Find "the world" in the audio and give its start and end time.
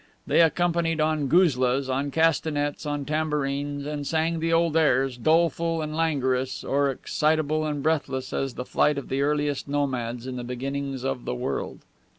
11.25-11.81